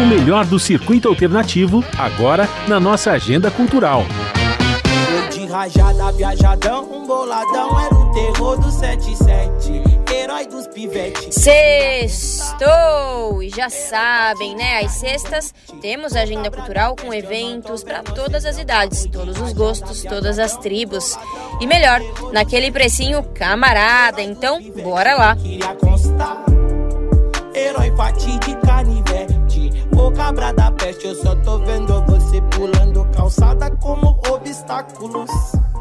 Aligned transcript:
O 0.00 0.06
melhor 0.06 0.46
do 0.46 0.58
circuito 0.58 1.08
alternativo, 1.08 1.84
agora 1.98 2.48
na 2.66 2.80
nossa 2.80 3.12
agenda 3.12 3.50
cultural. 3.50 4.02
De 5.30 5.44
rajada, 5.44 6.10
viajadão, 6.12 7.06
boladão, 7.06 7.78
era 7.78 7.94
o 7.94 8.10
terror 8.10 8.58
do 8.58 8.70
77 8.70 9.82
herói 10.10 10.46
dos 10.46 10.66
pivetes. 10.68 11.34
Sextou! 11.34 13.42
E 13.42 13.50
já 13.50 13.68
sabem, 13.68 14.56
né? 14.56 14.80
Às 14.84 14.92
sextas 14.92 15.52
temos 15.82 16.16
agenda 16.16 16.50
cultural 16.50 16.96
com 16.96 17.12
eventos 17.12 17.84
para 17.84 18.02
todas 18.02 18.46
as 18.46 18.58
idades, 18.58 19.06
todos 19.12 19.38
os 19.38 19.52
gostos, 19.52 20.02
todas 20.02 20.38
as 20.38 20.56
tribos. 20.56 21.18
E 21.60 21.66
melhor, 21.66 22.00
naquele 22.32 22.72
precinho 22.72 23.22
camarada. 23.34 24.22
Então, 24.22 24.62
bora 24.82 25.14
lá! 25.14 25.36
Queria 25.36 25.74
constar, 25.74 26.42
herói 27.54 27.94
fatídico 27.94 28.70
canivete. 29.70 29.88
Ô 29.96 30.10
cabra 30.10 30.52
da 30.52 30.70
peste, 30.72 31.06
eu 31.06 31.14
só 31.14 31.34
tô 31.36 31.58
vendo 31.58 32.04
você 32.06 32.40
pulando 32.56 33.04
calçada 33.14 33.70
como 33.76 34.18
obstáculos. 34.28 35.30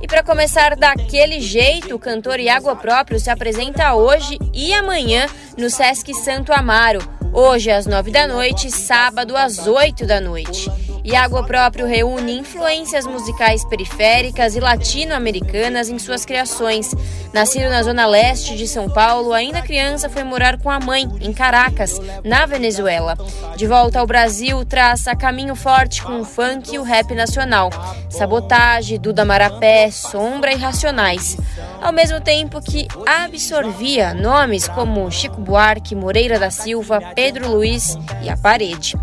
E 0.00 0.06
para 0.06 0.22
começar 0.22 0.76
daquele 0.76 1.40
jeito, 1.40 1.94
o 1.94 1.98
cantor 1.98 2.40
Iago 2.40 2.74
Próprio 2.76 3.20
se 3.20 3.30
apresenta 3.30 3.94
hoje 3.94 4.38
e 4.52 4.72
amanhã 4.72 5.26
no 5.56 5.70
Sesc 5.70 6.12
Santo 6.14 6.52
Amaro. 6.52 7.00
Hoje 7.32 7.70
às 7.70 7.86
nove 7.86 8.10
da 8.10 8.26
noite, 8.26 8.70
sábado 8.70 9.36
às 9.36 9.66
oito 9.66 10.04
da 10.06 10.20
noite. 10.20 10.70
Iago 11.04 11.42
próprio 11.44 11.84
reúne 11.84 12.38
influências 12.38 13.04
musicais 13.04 13.64
periféricas 13.64 14.54
e 14.54 14.60
latino-americanas 14.60 15.88
em 15.88 15.98
suas 15.98 16.24
criações. 16.24 16.94
Nascido 17.32 17.68
na 17.68 17.82
zona 17.82 18.06
leste 18.06 18.56
de 18.56 18.68
São 18.68 18.88
Paulo, 18.88 19.32
ainda 19.32 19.62
criança 19.62 20.08
foi 20.08 20.22
morar 20.22 20.58
com 20.58 20.70
a 20.70 20.78
mãe 20.78 21.08
em 21.20 21.32
Caracas, 21.32 22.00
na 22.22 22.46
Venezuela. 22.46 23.16
De 23.56 23.66
volta 23.66 23.98
ao 23.98 24.06
Brasil, 24.06 24.64
traça 24.64 25.16
caminho 25.16 25.56
forte 25.56 26.02
com 26.02 26.20
o 26.20 26.24
funk 26.24 26.72
e 26.72 26.78
o 26.78 26.84
rap 26.84 27.12
nacional. 27.16 27.70
Sabotagem, 28.08 29.00
Duda 29.00 29.24
Marapé, 29.24 29.90
Sombra 29.90 30.52
e 30.52 30.56
Racionais. 30.56 31.36
Ao 31.80 31.92
mesmo 31.92 32.20
tempo 32.20 32.60
que 32.60 32.86
absorvia 33.04 34.14
nomes 34.14 34.68
como 34.68 35.10
Chico 35.10 35.40
Buarque, 35.40 35.96
Moreira 35.96 36.38
da 36.38 36.50
Silva, 36.50 37.00
Pedro 37.14 37.50
Luiz 37.50 37.98
e 38.22 38.30
A 38.30 38.36
Parede. 38.36 38.96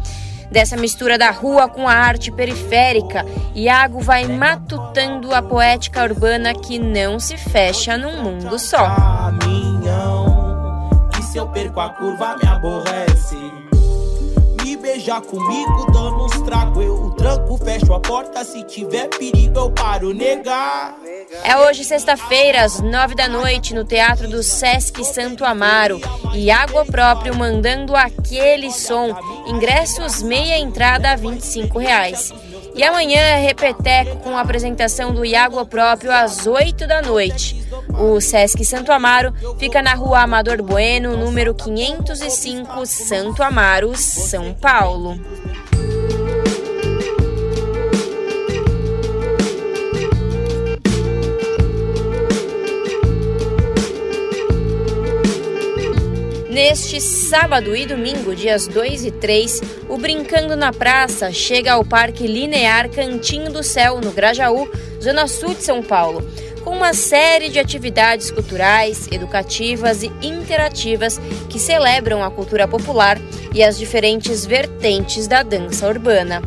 Dessa 0.51 0.75
mistura 0.75 1.17
da 1.17 1.29
rua 1.29 1.67
com 1.67 1.87
a 1.87 1.93
arte 1.93 2.31
periférica, 2.31 3.23
Iago 3.53 3.99
vai 3.99 4.25
matutando 4.25 5.33
a 5.33 5.41
poética 5.41 6.03
urbana 6.03 6.55
que 6.55 6.79
não 6.79 7.19
se 7.19 7.37
fecha 7.37 7.97
num 7.97 8.23
mundo 8.23 8.57
só. 8.57 8.95
Caminhão, 8.95 10.29
que 11.13 11.21
se 11.23 11.37
eu 11.37 11.47
perco 11.49 11.79
a 11.79 11.89
curva 11.89 12.35
me 12.41 12.49
aborrece. 12.49 13.37
Me 14.63 14.75
beijar 14.75 15.21
comigo, 15.21 15.91
dando 15.91 16.25
uns 16.25 16.41
tragos, 16.41 16.83
eu 16.83 17.11
tranco, 17.11 17.57
fecho 17.57 17.93
a 17.93 17.99
porta. 17.99 18.43
Se 18.43 18.63
tiver 18.63 19.07
perigo, 19.07 19.59
eu 19.59 19.71
paro 19.71 20.13
negar. 20.13 20.95
É 21.43 21.57
hoje, 21.57 21.83
sexta-feira, 21.83 22.63
às 22.63 22.79
nove 22.79 23.13
da 23.13 23.27
noite, 23.27 23.73
no 23.73 23.83
Teatro 23.83 24.27
do 24.27 24.41
Sesc 24.41 25.03
Santo 25.03 25.43
Amaro. 25.43 25.99
Iago 26.33 26.85
próprio 26.85 27.35
mandando 27.35 27.95
aquele 27.95 28.71
som. 28.71 29.15
Ingressos 29.47 30.21
meia 30.21 30.57
entrada 30.57 31.11
a 31.11 31.15
25 31.15 31.77
reais. 31.77 32.31
E 32.75 32.83
amanhã 32.83 33.19
é 33.19 33.41
repeteco 33.41 34.17
com 34.17 34.37
a 34.37 34.41
apresentação 34.41 35.13
do 35.13 35.25
Iago 35.25 35.65
próprio 35.65 36.11
às 36.11 36.47
8 36.47 36.87
da 36.87 37.01
noite. 37.01 37.67
O 37.89 38.21
Sesc 38.21 38.63
Santo 38.63 38.91
Amaro 38.91 39.33
fica 39.57 39.81
na 39.81 39.93
rua 39.95 40.21
Amador 40.21 40.61
Bueno, 40.63 41.17
número 41.17 41.53
505, 41.53 42.85
Santo 42.85 43.43
Amaro, 43.43 43.95
São 43.97 44.53
Paulo. 44.53 45.19
Neste 56.91 57.01
sábado 57.01 57.75
e 57.75 57.85
domingo, 57.85 58.35
dias 58.35 58.65
2 58.65 59.05
e 59.05 59.11
3, 59.11 59.61
o 59.87 59.95
Brincando 59.95 60.55
na 60.55 60.73
Praça 60.73 61.31
chega 61.31 61.73
ao 61.73 61.85
Parque 61.85 62.25
Linear 62.25 62.89
Cantinho 62.89 63.53
do 63.53 63.61
Céu, 63.61 64.01
no 64.01 64.11
Grajaú, 64.11 64.67
zona 64.99 65.27
sul 65.27 65.53
de 65.53 65.61
São 65.61 65.83
Paulo, 65.83 66.27
com 66.63 66.71
uma 66.71 66.95
série 66.95 67.49
de 67.49 67.59
atividades 67.59 68.31
culturais, 68.31 69.07
educativas 69.11 70.01
e 70.01 70.11
interativas 70.23 71.21
que 71.47 71.59
celebram 71.59 72.23
a 72.23 72.31
cultura 72.31 72.67
popular 72.67 73.21
e 73.53 73.61
as 73.61 73.77
diferentes 73.77 74.43
vertentes 74.43 75.27
da 75.27 75.43
dança 75.43 75.87
urbana. 75.87 76.41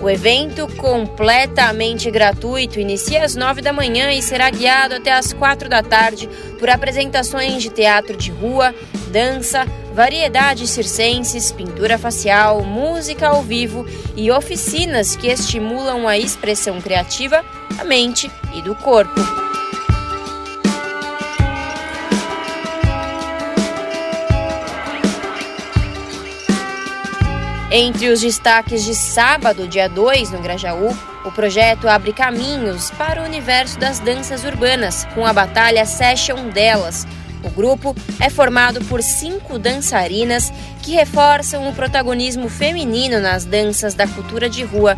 O 0.00 0.10
evento, 0.10 0.68
completamente 0.76 2.10
gratuito, 2.10 2.78
inicia 2.78 3.24
às 3.24 3.34
9 3.34 3.62
da 3.62 3.72
manhã 3.72 4.12
e 4.12 4.22
será 4.22 4.50
guiado 4.50 4.94
até 4.94 5.12
às 5.12 5.32
4 5.32 5.68
da 5.68 5.82
tarde 5.82 6.28
por 6.58 6.68
apresentações 6.68 7.62
de 7.62 7.70
teatro 7.70 8.16
de 8.16 8.30
rua, 8.30 8.74
dança, 9.08 9.66
variedades 9.94 10.68
circenses, 10.68 11.50
pintura 11.50 11.96
facial, 11.96 12.62
música 12.62 13.28
ao 13.28 13.42
vivo 13.42 13.86
e 14.14 14.30
oficinas 14.30 15.16
que 15.16 15.28
estimulam 15.28 16.06
a 16.06 16.18
expressão 16.18 16.80
criativa, 16.80 17.42
da 17.76 17.84
mente 17.84 18.30
e 18.54 18.60
do 18.60 18.74
corpo. 18.74 19.45
Entre 27.78 28.08
os 28.08 28.22
destaques 28.22 28.86
de 28.86 28.94
sábado, 28.94 29.68
dia 29.68 29.86
2, 29.86 30.30
no 30.30 30.40
Grajaú, 30.40 30.96
o 31.26 31.30
projeto 31.30 31.86
abre 31.86 32.10
caminhos 32.10 32.90
para 32.92 33.20
o 33.20 33.26
universo 33.26 33.78
das 33.78 33.98
danças 33.98 34.44
urbanas, 34.44 35.06
com 35.14 35.26
a 35.26 35.32
batalha 35.34 35.84
Session 35.84 36.48
delas. 36.48 37.06
O 37.44 37.50
grupo 37.50 37.94
é 38.18 38.30
formado 38.30 38.82
por 38.86 39.02
cinco 39.02 39.58
dançarinas 39.58 40.50
que 40.82 40.92
reforçam 40.92 41.68
o 41.68 41.74
protagonismo 41.74 42.48
feminino 42.48 43.20
nas 43.20 43.44
danças 43.44 43.92
da 43.92 44.06
cultura 44.06 44.48
de 44.48 44.64
rua. 44.64 44.96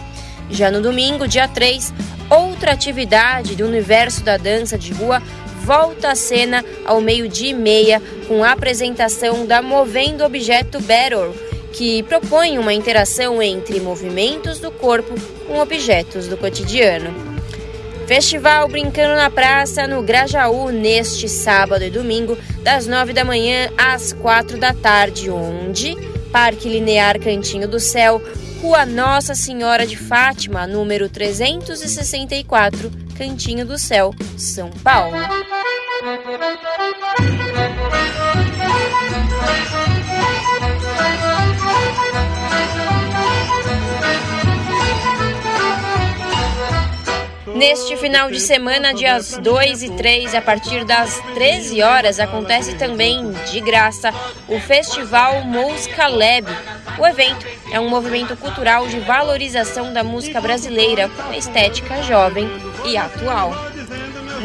Já 0.49 0.71
no 0.71 0.81
domingo, 0.81 1.27
dia 1.27 1.49
3, 1.49 1.93
outra 2.31 2.71
atividade 2.71 3.57
do 3.57 3.67
universo 3.67 4.23
da 4.23 4.37
dança 4.37 4.79
de 4.79 4.93
rua 4.93 5.21
volta 5.65 6.13
à 6.13 6.15
cena 6.15 6.65
ao 6.87 7.01
meio-dia 7.01 7.51
e 7.51 7.55
meia 7.55 8.01
com 8.29 8.45
a 8.45 8.53
apresentação 8.53 9.45
da 9.47 9.61
Movendo 9.61 10.25
Objeto 10.25 10.81
Battle 10.81 11.48
que 11.73 12.03
propõe 12.05 12.59
uma 12.59 12.73
interação 12.73 13.43
entre 13.43 13.81
movimentos 13.81 14.59
do 14.59 14.71
corpo 14.71 15.15
com 15.47 15.59
objetos 15.59 16.27
do 16.27 16.37
cotidiano. 16.37 17.39
Festival 18.07 18.67
Brincando 18.69 19.17
na 19.17 19.29
Praça 19.29 19.87
no 19.87 20.03
Grajaú 20.03 20.71
neste 20.71 21.29
sábado 21.29 21.85
e 21.85 21.91
domingo, 21.91 22.39
das 22.63 22.87
9 22.87 23.13
da 23.13 23.23
manhã 23.23 23.71
às 23.77 24.15
4 24.15 24.57
da 24.57 24.73
tarde, 24.73 25.31
onde 25.31 25.95
Parque 26.33 26.71
Linear 26.71 27.21
Cantinho 27.21 27.69
do 27.69 27.79
Céu, 27.79 28.23
Rua 28.63 28.87
Nossa 28.87 29.35
Senhora 29.35 29.87
de 29.87 29.97
Fátima, 29.97 30.67
número 30.67 31.09
364, 31.09 32.91
Cantinho 33.17 33.67
do 33.67 33.79
Céu, 33.79 34.15
São 34.39 34.71
Paulo. 34.71 35.17
Neste 47.59 47.97
final 47.97 48.31
de 48.31 48.39
semana, 48.39 48.95
dias 48.95 49.37
2 49.37 49.83
e 49.83 49.91
3, 49.91 50.33
a 50.33 50.41
partir 50.41 50.85
das 50.85 51.21
13 51.35 51.83
horas, 51.83 52.21
acontece 52.21 52.77
também, 52.77 53.33
de 53.51 53.61
graça, 53.61 54.15
o 54.47 54.61
Festival 54.61 55.43
Música 55.43 56.07
Lab. 56.07 56.47
O 57.01 57.05
evento 57.05 57.45
é 57.73 57.81
um 57.81 57.89
movimento 57.89 58.37
cultural 58.37 58.87
de 58.87 59.01
valorização 59.01 59.93
da 59.93 60.05
música 60.05 60.41
brasileira 60.41 61.09
com 61.09 61.35
estética 61.35 62.01
jovem 62.05 62.49
e 62.85 62.97
atual. 62.97 63.51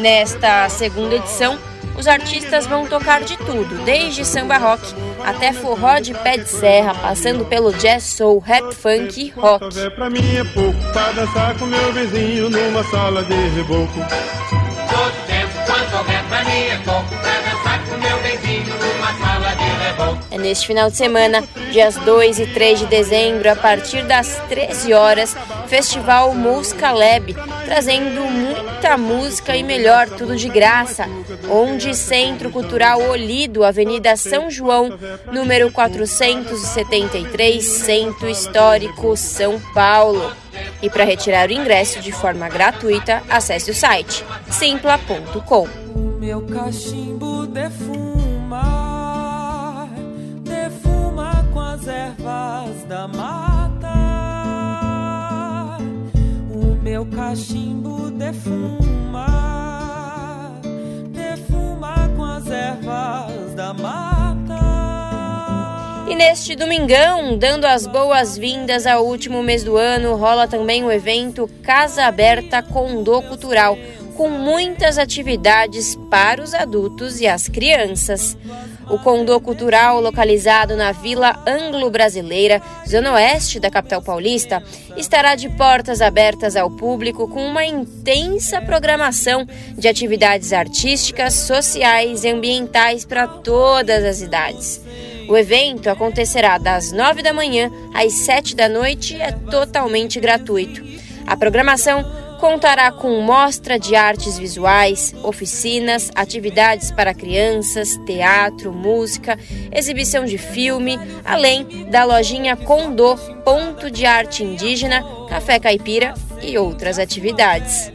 Nesta 0.00 0.68
segunda 0.68 1.14
edição, 1.14 1.56
os 1.96 2.06
artistas 2.06 2.66
vão 2.66 2.86
tocar 2.86 3.22
de 3.22 3.36
tudo, 3.36 3.84
desde 3.84 4.24
samba 4.24 4.56
rock 4.58 4.94
até 5.24 5.52
forró 5.52 5.98
de 5.98 6.12
pé 6.12 6.36
de 6.36 6.48
serra, 6.48 6.94
passando 6.94 7.44
pelo 7.44 7.72
jazz 7.72 8.04
soul, 8.04 8.38
rap 8.38 8.74
funk 8.74 9.20
e 9.20 9.30
rock. 9.30 9.90
Pra 9.94 10.10
mim 10.10 10.36
é 10.36 10.44
pouco, 10.44 10.92
pra 10.92 11.12
dançar 11.12 11.58
com 11.58 11.66
meu 11.66 11.92
vizinho 11.92 12.50
numa 12.50 12.84
sala 12.84 13.22
de 13.24 13.34
reboco. 13.34 13.94
Todo 14.90 15.26
tempo, 15.26 15.52
quanto 15.66 15.96
houver 15.96 16.24
pra 16.24 16.44
mim 16.44 16.50
é 16.50 16.80
pouco, 16.84 17.08
pra 17.08 17.40
dançar 17.40 17.84
com 17.86 17.96
meu 17.96 18.18
vizinho 18.18 18.74
numa 18.74 19.26
sala 19.26 19.54
de 19.54 19.64
reboco. 19.64 20.18
É 20.30 20.38
neste 20.38 20.66
final 20.66 20.90
de 20.90 20.96
semana, 20.96 21.42
dias 21.72 21.96
2 21.96 22.38
e 22.38 22.46
3 22.48 22.80
de 22.80 22.86
dezembro, 22.86 23.50
a 23.50 23.56
partir 23.56 24.04
das 24.04 24.40
13 24.48 24.92
horas, 24.92 25.36
Festival 25.68 26.34
Música 26.34 26.92
Lab, 26.92 27.34
trazendo 27.64 28.20
muita 28.26 28.63
muita 28.84 28.98
música 28.98 29.56
e 29.56 29.62
melhor, 29.62 30.10
tudo 30.10 30.36
de 30.36 30.46
graça. 30.46 31.06
Onde 31.48 31.94
Centro 31.96 32.50
Cultural 32.50 33.00
Olido, 33.00 33.64
Avenida 33.64 34.14
São 34.14 34.50
João, 34.50 34.90
número 35.32 35.72
473, 35.72 37.64
Centro 37.64 38.28
Histórico, 38.28 39.16
São 39.16 39.58
Paulo. 39.72 40.30
E 40.82 40.90
para 40.90 41.04
retirar 41.04 41.48
o 41.48 41.52
ingresso 41.52 41.98
de 42.00 42.12
forma 42.12 42.46
gratuita, 42.50 43.22
acesse 43.30 43.70
o 43.70 43.74
site 43.74 44.22
simpla.com. 44.50 45.66
Meu 46.20 46.42
cachimbo 46.42 47.46
defuma, 47.46 48.58
defuma 50.42 51.48
com 51.54 51.60
as 51.60 51.88
ervas 51.88 52.84
da 52.86 53.08
mata. 53.08 53.53
Meu 56.94 57.04
cachimbo 57.06 58.08
defuma, 58.12 59.26
defuma 61.10 62.08
com 62.16 62.22
as 62.22 62.48
ervas 62.48 63.52
da 63.56 63.74
mata. 63.74 64.54
E 66.08 66.14
neste 66.14 66.54
domingão, 66.54 67.36
dando 67.36 67.64
as 67.64 67.88
boas-vindas 67.88 68.86
ao 68.86 69.04
último 69.04 69.42
mês 69.42 69.64
do 69.64 69.76
ano, 69.76 70.14
rola 70.14 70.46
também 70.46 70.84
o 70.84 70.92
evento 70.92 71.50
Casa 71.64 72.04
Aberta 72.04 72.62
Condô 72.62 73.20
Cultural, 73.22 73.76
com 74.16 74.28
muitas 74.28 74.98
atividades 74.98 75.96
para 76.10 76.42
os 76.42 76.54
adultos 76.54 77.20
e 77.20 77.26
as 77.26 77.48
crianças. 77.48 78.36
O 78.88 78.98
Condô 78.98 79.40
Cultural, 79.40 80.00
localizado 80.00 80.76
na 80.76 80.92
Vila 80.92 81.42
Anglo-Brasileira, 81.46 82.60
zona 82.86 83.12
oeste 83.14 83.58
da 83.58 83.70
capital 83.70 84.02
paulista, 84.02 84.62
estará 84.96 85.34
de 85.34 85.48
portas 85.48 86.00
abertas 86.00 86.54
ao 86.54 86.70
público 86.70 87.26
com 87.26 87.46
uma 87.46 87.64
intensa 87.64 88.60
programação 88.60 89.46
de 89.76 89.88
atividades 89.88 90.52
artísticas, 90.52 91.34
sociais 91.34 92.24
e 92.24 92.28
ambientais 92.28 93.04
para 93.04 93.26
todas 93.26 94.04
as 94.04 94.20
idades. 94.20 94.80
O 95.28 95.36
evento 95.36 95.88
acontecerá 95.88 96.58
das 96.58 96.92
9 96.92 97.22
da 97.22 97.32
manhã 97.32 97.70
às 97.94 98.12
7 98.12 98.54
da 98.54 98.68
noite 98.68 99.16
e 99.16 99.22
é 99.22 99.32
totalmente 99.32 100.20
gratuito. 100.20 100.84
A 101.26 101.34
programação 101.36 102.04
contará 102.38 102.90
com 102.92 103.20
mostra 103.20 103.78
de 103.78 103.94
artes 103.96 104.38
visuais, 104.38 105.14
oficinas, 105.22 106.10
atividades 106.14 106.90
para 106.90 107.14
crianças, 107.14 107.96
teatro, 108.06 108.72
música, 108.72 109.38
exibição 109.72 110.24
de 110.24 110.38
filme, 110.38 110.98
além 111.24 111.86
da 111.90 112.04
lojinha 112.04 112.56
Condô, 112.56 113.16
ponto 113.44 113.90
de 113.90 114.06
arte 114.06 114.42
indígena, 114.42 115.04
café 115.28 115.58
caipira 115.58 116.14
e 116.42 116.58
outras 116.58 116.98
atividades. 116.98 117.92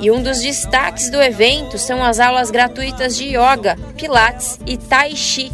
E 0.00 0.10
um 0.10 0.22
dos 0.22 0.40
destaques 0.40 1.10
do 1.10 1.20
evento 1.20 1.76
são 1.78 2.02
as 2.02 2.20
aulas 2.20 2.50
gratuitas 2.50 3.16
de 3.16 3.24
yoga, 3.36 3.76
pilates 3.96 4.58
e 4.64 4.76
tai 4.76 5.14
chi 5.16 5.50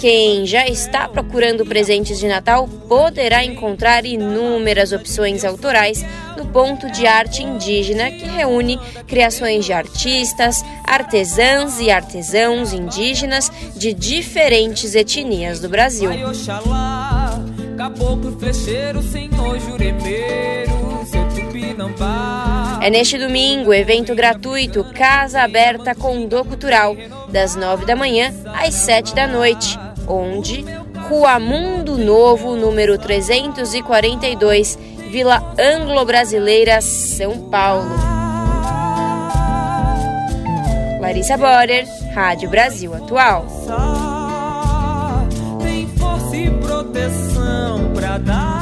quem 0.00 0.46
já 0.46 0.66
está 0.66 1.06
procurando 1.06 1.66
presentes 1.66 2.18
de 2.18 2.26
Natal 2.26 2.66
poderá 2.88 3.44
encontrar 3.44 4.06
inúmeras 4.06 4.92
opções 4.92 5.44
autorais 5.44 6.02
no 6.38 6.46
ponto 6.46 6.90
de 6.90 7.06
arte 7.06 7.42
indígena 7.42 8.10
que 8.10 8.24
reúne 8.24 8.80
criações 9.06 9.66
de 9.66 9.74
artistas, 9.74 10.64
artesãs 10.86 11.80
e 11.80 11.90
artesãos 11.90 12.72
indígenas 12.72 13.52
de 13.76 13.92
diferentes 13.92 14.94
etnias 14.94 15.60
do 15.60 15.68
Brasil. 15.68 16.10
É 22.80 22.88
neste 22.88 23.18
domingo, 23.18 23.74
evento 23.74 24.14
gratuito 24.14 24.82
Casa 24.94 25.42
Aberta 25.42 25.94
Condô 25.94 26.42
Cultural, 26.42 26.96
das 27.30 27.54
9 27.54 27.84
da 27.84 27.94
manhã 27.94 28.32
às 28.46 28.72
7 28.72 29.14
da 29.14 29.26
noite 29.26 29.78
onde 30.10 30.64
Rua 31.08 31.38
Mundo 31.38 31.96
Novo, 31.96 32.56
número 32.56 32.98
342, 32.98 34.78
Vila 35.08 35.54
Anglo-Brasileira, 35.58 36.80
São 36.80 37.48
Paulo. 37.48 37.90
Larissa 41.00 41.36
Borer, 41.36 41.86
Rádio 42.14 42.50
Brasil 42.50 42.94
Atual. 42.94 43.46
Tem 45.60 45.88
força 45.88 46.36
e 46.36 46.50
proteção 46.50 47.90
pra 47.94 48.18
dar. 48.18 48.59